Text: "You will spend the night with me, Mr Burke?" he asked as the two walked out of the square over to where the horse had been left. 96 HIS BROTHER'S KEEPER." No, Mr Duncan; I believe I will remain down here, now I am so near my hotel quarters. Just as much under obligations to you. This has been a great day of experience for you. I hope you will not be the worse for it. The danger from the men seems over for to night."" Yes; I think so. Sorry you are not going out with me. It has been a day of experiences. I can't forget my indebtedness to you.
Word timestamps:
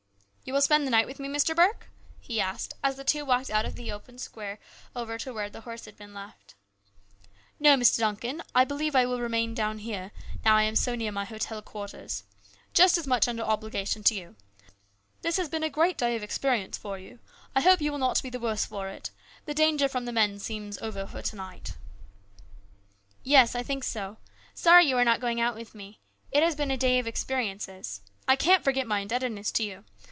"You 0.51 0.53
will 0.55 0.61
spend 0.61 0.85
the 0.85 0.91
night 0.91 1.07
with 1.07 1.19
me, 1.19 1.29
Mr 1.29 1.55
Burke?" 1.55 1.85
he 2.19 2.41
asked 2.41 2.73
as 2.83 2.97
the 2.97 3.05
two 3.05 3.23
walked 3.23 3.49
out 3.51 3.63
of 3.63 3.75
the 3.75 3.87
square 4.17 4.59
over 4.95 5.17
to 5.19 5.31
where 5.31 5.49
the 5.49 5.61
horse 5.61 5.85
had 5.85 5.95
been 5.95 6.13
left. 6.13 6.55
96 6.57 6.57
HIS 6.57 6.87
BROTHER'S 6.89 7.31
KEEPER." 7.53 7.55
No, 7.61 7.75
Mr 7.77 7.99
Duncan; 8.39 8.47
I 8.53 8.63
believe 8.65 8.93
I 8.95 9.05
will 9.05 9.21
remain 9.21 9.53
down 9.53 9.77
here, 9.77 10.11
now 10.43 10.57
I 10.57 10.63
am 10.63 10.75
so 10.75 10.93
near 10.95 11.11
my 11.13 11.23
hotel 11.23 11.61
quarters. 11.61 12.23
Just 12.73 12.97
as 12.97 13.07
much 13.07 13.29
under 13.29 13.43
obligations 13.43 14.05
to 14.07 14.15
you. 14.15 14.35
This 15.21 15.37
has 15.37 15.47
been 15.47 15.63
a 15.63 15.69
great 15.69 15.97
day 15.97 16.17
of 16.17 16.23
experience 16.23 16.77
for 16.77 16.97
you. 16.99 17.19
I 17.55 17.61
hope 17.61 17.79
you 17.79 17.91
will 17.91 17.99
not 17.99 18.21
be 18.21 18.31
the 18.31 18.39
worse 18.39 18.65
for 18.65 18.89
it. 18.89 19.11
The 19.45 19.53
danger 19.53 19.87
from 19.87 20.03
the 20.03 20.11
men 20.11 20.37
seems 20.39 20.77
over 20.79 21.05
for 21.07 21.21
to 21.21 21.35
night."" 21.35 21.77
Yes; 23.23 23.55
I 23.55 23.63
think 23.63 23.85
so. 23.85 24.17
Sorry 24.53 24.83
you 24.85 24.97
are 24.97 25.05
not 25.05 25.21
going 25.21 25.39
out 25.39 25.55
with 25.55 25.73
me. 25.75 25.99
It 26.31 26.43
has 26.43 26.55
been 26.55 26.71
a 26.71 26.77
day 26.77 26.99
of 26.99 27.07
experiences. 27.07 28.01
I 28.27 28.35
can't 28.35 28.65
forget 28.65 28.87
my 28.87 28.99
indebtedness 29.01 29.51
to 29.53 29.63
you. 29.63 29.85